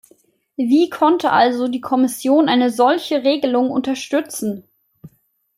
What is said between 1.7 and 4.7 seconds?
Kommission eine solche Regelung unterstützen?